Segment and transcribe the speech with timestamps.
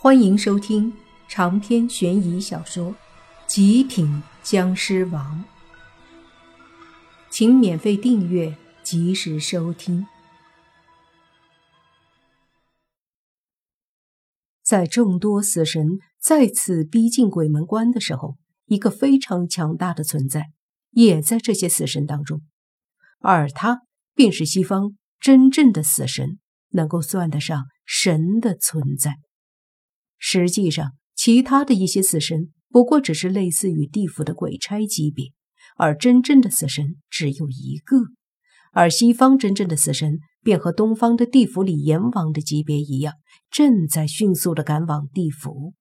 [0.00, 0.92] 欢迎收听
[1.26, 2.92] 长篇悬疑小说
[3.48, 5.44] 《极品僵尸王》，
[7.28, 10.06] 请免费订阅，及时收听。
[14.62, 18.36] 在众多死神再次逼近鬼门关的时候，
[18.66, 20.52] 一个非常强大的存在
[20.90, 22.42] 也在这些死神当中，
[23.18, 23.80] 而他
[24.14, 26.38] 便是西方真正的死神，
[26.68, 29.16] 能够算得上神的存在。
[30.18, 35.32] 实际上，其他的一些死神不过只是类似于地府的鬼差级别，
[35.76, 37.96] 而真正的死神只有一个。
[38.72, 43.14] 而西方真正的死神便和东方的地府里阎王的级别一样，
[43.50, 45.72] 正在迅速的赶往地府。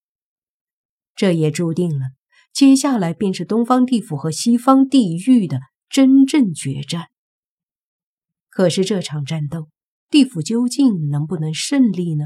[1.15, 2.05] 这也注定了，
[2.53, 7.07] 接下来便是东方地府和西方地狱的真正决战。
[8.49, 9.67] 可是这场战斗，
[10.09, 12.25] 地府究竟能不能胜利呢？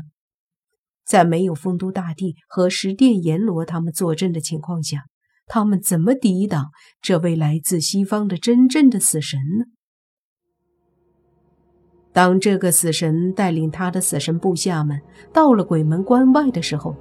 [1.06, 5.06] 在没有丰都大帝和十殿阎罗他们坐镇的情况下，
[5.48, 6.68] 他们怎么抵挡
[7.02, 9.66] 这位来自西方的真正的死神呢？
[12.14, 16.96] 当这个死神带领他的死神部下们到了鬼门关外的时候，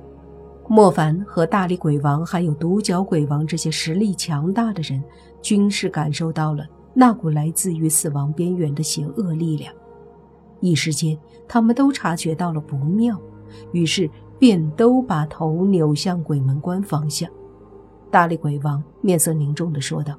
[0.68, 5.02] 莫凡和大力鬼王还有独角鬼王这些实力强大的人，
[5.42, 6.64] 均是感受到了
[6.94, 9.74] 那股来自于死亡边缘的邪恶力量。
[10.60, 13.20] 一时间，他们都察觉到了不妙。
[13.72, 17.28] 于是便都把头扭向鬼门关方向。
[18.10, 20.14] 大力鬼王面色凝重地说道：“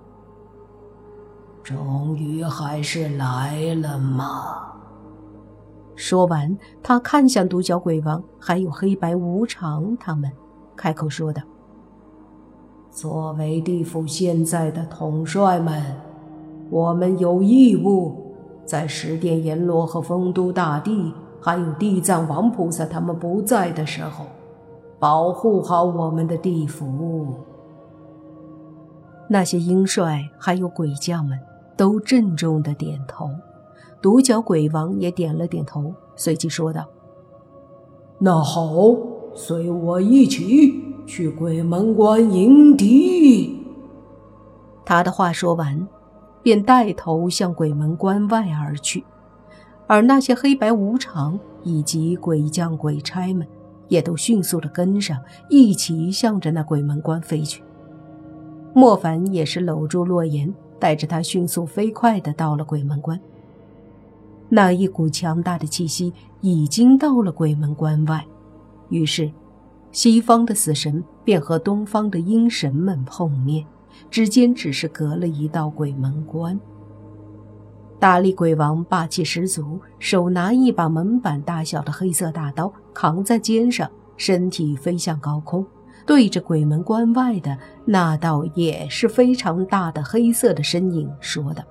[1.61, 4.67] 终于还是来了吗？”
[5.95, 10.31] 说完，他看向独角鬼王，还有黑白无常他们，
[10.75, 11.41] 开口说道
[12.89, 15.83] ：“作为地府现在的统帅们，
[16.69, 18.33] 我们有义务
[18.65, 24.25] 在十殿阎罗和丰都大帝。”还有地藏王菩萨他们不在的时候，
[24.99, 27.35] 保护好我们的地府。
[29.27, 31.39] 那些鹰帅还有鬼将们
[31.75, 33.29] 都郑重的点头，
[34.01, 36.85] 独角鬼王也点了点头，随即说道
[38.19, 38.71] ：“那好，
[39.33, 43.57] 随我一起去鬼门关迎敌。”
[44.85, 45.87] 他的话说完，
[46.43, 49.03] 便带头向鬼门关外而去。
[49.91, 53.45] 而那些黑白无常以及鬼将鬼差们，
[53.89, 57.61] 也都迅速的跟上，一起向着那鬼门关飞去。
[58.73, 63.19] 莫凡也是搂住洛言，带着他迅速飞快的到了鬼门关。
[64.47, 68.25] 那一股强大的气息已经到了鬼门关外，
[68.87, 69.29] 于是，
[69.91, 73.65] 西方的死神便和东方的阴神们碰面，
[74.09, 76.57] 之间只是隔了一道鬼门关。
[78.01, 85.63] 大力鬼王霸气十足，手拿一把门板大小的黑色大刀，扛在肩上，身体飞向高空，
[86.03, 91.63] 对着鬼门关外的那道也是非常大的黑色的身影说道：“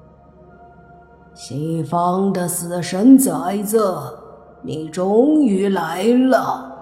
[1.35, 4.01] 西方的死神在这，
[4.63, 6.73] 你终于来了。”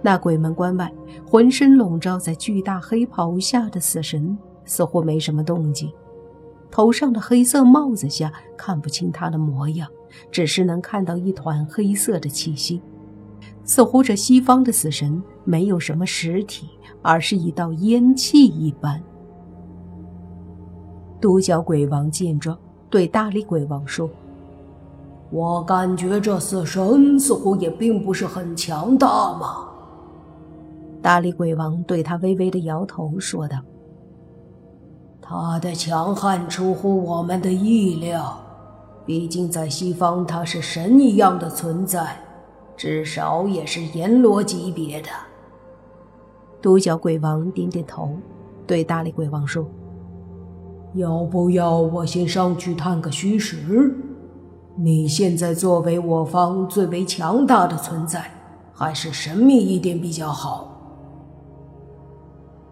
[0.00, 0.90] 那鬼门关外，
[1.26, 5.92] 浑身笼罩在巨大黑袍下的死神似乎没什么动静。
[6.70, 9.88] 头上的黑色帽子下看不清他的模样，
[10.30, 12.80] 只是能看到一团黑色的气息，
[13.64, 16.68] 似乎这西方的死神没有什么实体，
[17.02, 19.02] 而是一道烟气一般。
[21.20, 22.56] 独角鬼王见状，
[22.88, 24.08] 对大力鬼王说
[25.30, 29.68] ：“我感觉这死神似乎也并不是很强大嘛。”
[31.02, 33.58] 大力鬼王对他微微的摇头，说道。
[35.30, 38.40] 他的强悍出乎我们的意料，
[39.04, 42.16] 毕竟在西方他是神一样的存在，
[42.78, 45.08] 至少也是阎罗级别的。
[46.62, 48.08] 独角鬼王点点头，
[48.66, 49.68] 对大力鬼王说
[50.96, 53.94] ：“要不要我先上去探个虚实？
[54.76, 58.30] 你现在作为我方最为强大的存在，
[58.72, 60.72] 还是神秘一点比较好。”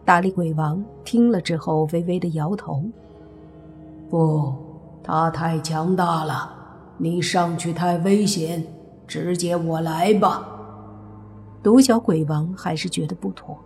[0.06, 2.80] 大力鬼王听了之后，微微的摇头
[4.08, 4.54] ：“不，
[5.02, 6.54] 他太强大了，
[6.96, 8.64] 你上去太危险，
[9.04, 10.48] 直接我来吧。”
[11.60, 13.58] 独角鬼王还是觉得不妥。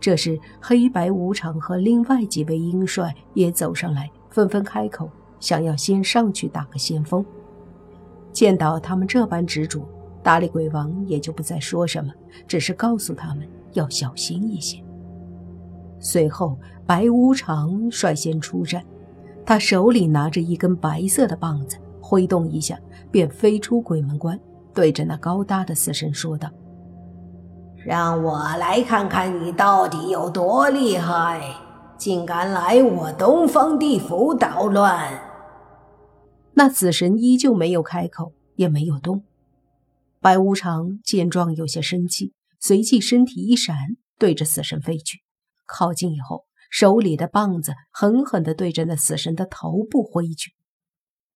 [0.00, 5.10] 这时，黑白无常和另外几位鹰帅也走上来，纷纷开口，
[5.40, 7.22] 想要先上去打个先锋。
[8.32, 9.86] 见到他们这般执着，
[10.22, 12.10] 大力鬼王也就不再说什么，
[12.48, 14.82] 只是告诉他们要小心一些。
[16.04, 18.84] 随后，白无常率先出战，
[19.46, 22.76] 他手里拿着一根白色的棒子，挥动一下，
[23.12, 24.38] 便飞出鬼门关，
[24.74, 26.50] 对着那高大的死神说道
[27.86, 31.40] ：“让我来看看你到底有多厉害，
[31.96, 35.08] 竟敢来我东方地府捣乱！
[36.54, 39.22] 那死神依旧没有开口，也没有动。
[40.20, 43.76] 白无常见状，有些生气，随即身体一闪，
[44.18, 45.21] 对着死神飞去。
[45.72, 50.52] 靠近以后，手里的棒子狠狠地对着那死神的头部挥去。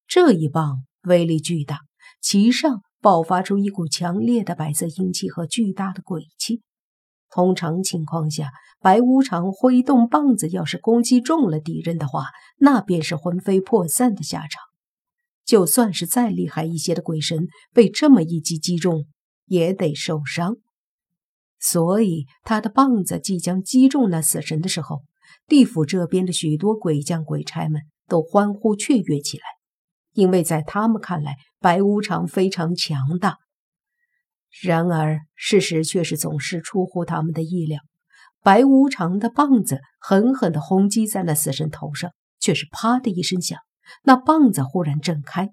[0.06, 1.80] 这一棒威力巨大，
[2.20, 2.82] 其上。
[3.02, 6.62] 爆发出一股强烈的白色阴气和巨大的鬼气。
[7.30, 8.50] 通常情况下，
[8.80, 12.24] 白无常挥动棒子，要是攻击中了敌人的话，
[12.58, 14.60] 那便是魂飞魄散的下场。
[15.44, 19.04] 就算是再厉害一些的鬼神，被这么一击击中，
[19.44, 20.56] 也得受伤。
[21.68, 25.02] 所以，他的棒子即将击中那死神的时候，
[25.48, 29.42] 地府这边的许多鬼将鬼差们都欢呼雀跃起来。
[30.12, 33.38] 因为在他们看来，白无常非常强大。
[34.62, 37.80] 然而，事实却是总是出乎他们的意料。
[38.44, 43.58] 白无常的棒子狠狠地轰击在那死神头上，却是啪的一声响，
[44.04, 45.50] 那棒子忽然震开，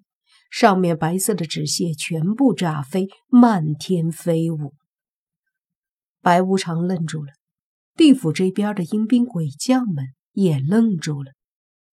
[0.51, 4.75] 上面白色的纸屑全部炸飞，漫天飞舞。
[6.23, 7.33] 白无常愣住了，
[7.95, 11.33] 地府这边的阴兵鬼将们也愣住了。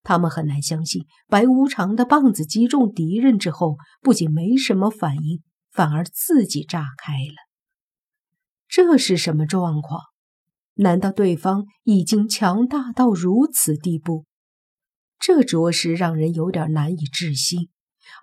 [0.01, 7.35] 他们很难相信，白无常的棒子击中敌人之后，不仅没什么反应，反而自己炸开了。
[8.67, 10.01] 这是什么状况？
[10.75, 14.25] 难道对方已经强大到如此地步？
[15.19, 17.69] 这着实让人有点难以置信。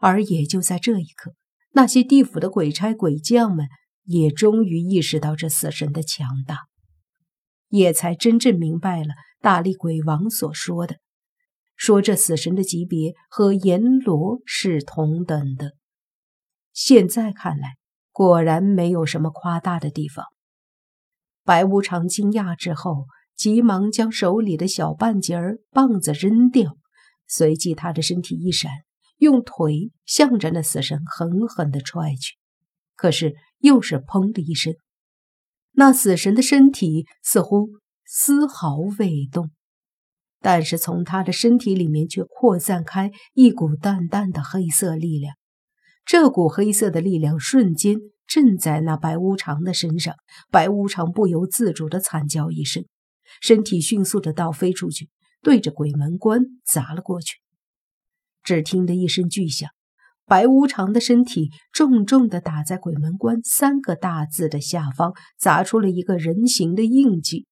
[0.01, 1.35] 而也就在这一刻，
[1.73, 3.67] 那些地府的鬼差鬼将们
[4.09, 6.61] 也终于意识到这死神的强大，
[7.69, 9.13] 也才真正明白了
[9.43, 10.97] 大力鬼王所说的。
[11.77, 15.73] 说这死神的级别和阎罗是同等的。
[16.73, 17.77] 现在看来，
[18.11, 20.25] 果然没有什么夸大的地方。
[21.45, 23.05] 白无常惊讶之后，
[23.37, 26.79] 急忙将手里的小半截儿棒子扔掉，
[27.27, 28.71] 随即他的身体一闪，
[29.19, 32.37] 用腿向着那死神狠狠地踹去。
[32.97, 34.75] 可是又是砰的一声，
[35.73, 37.69] 那死神的身体似乎
[38.05, 39.51] 丝毫未动。
[40.41, 45.35] 但是从他的身体里面却扩散开一股淡淡的黑色力量，
[46.05, 47.97] 这股黑色的力量瞬间
[48.27, 50.15] 震在那白无常的身上，
[50.51, 52.85] 白无常不由自主的惨叫一声，
[53.41, 55.09] 身体迅速的倒飞出去，
[55.43, 57.39] 对着鬼门关砸了过去。
[58.45, 59.69] 只听得一声巨响，
[60.29, 67.47] 白无常的身体重重地打在鬼门关三个大字的下方，砸出了一个人形的印记。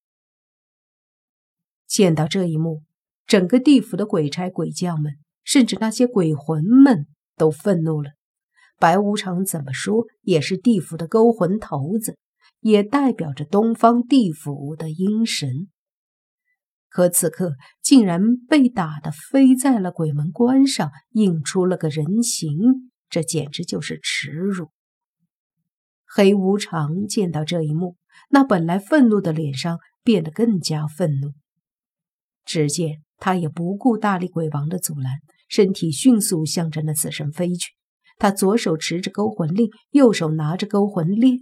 [1.87, 2.83] 见到这一幕，
[3.27, 7.07] 整个地府的鬼差鬼将们，甚至那些鬼魂们
[7.37, 8.11] 都愤怒了。
[8.79, 12.19] 白无常怎么说也是地府的勾魂头子，
[12.61, 15.69] 也代表着东方地府的阴神。
[16.89, 17.53] 可此刻
[17.83, 22.57] 竟然被打得飞在了鬼门关上，映出了个人形，
[23.11, 24.71] 这简直就是耻辱。
[26.09, 27.97] 黑无常见到这一幕，
[28.31, 31.33] 那本来愤怒的脸上变得更加愤怒。
[32.45, 35.13] 只见他也不顾大力鬼王的阻拦，
[35.49, 37.73] 身体迅速向着那死神飞去。
[38.19, 41.39] 他左手持着勾魂令，右手拿着勾魂链，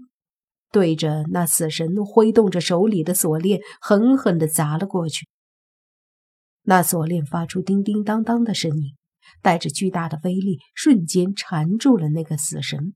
[0.73, 5.29] 对着那死神挥动着手里的锁链，狠狠地砸了过去。
[6.65, 8.95] 那锁链发出叮叮当当的声音，
[9.41, 12.95] 带着巨大的威力，瞬间缠住了那个死神。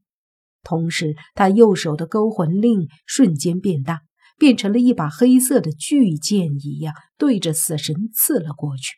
[0.63, 4.03] 同时，他右手的勾魂令瞬间变大。
[4.41, 8.95] 变成了一把黑色的巨剑一样，对着死神刺了过去。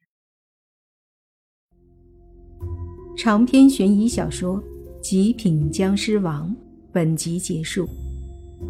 [3.16, 4.62] 长篇悬疑小说
[5.00, 6.50] 《极品僵尸王》
[6.92, 7.88] 本集结束，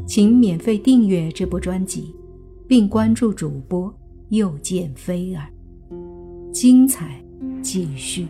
[0.07, 2.14] 请免费订阅这部专辑，
[2.69, 3.92] 并关注主播
[4.28, 5.52] 又见菲儿，
[6.52, 7.23] 精彩
[7.62, 8.26] 继续。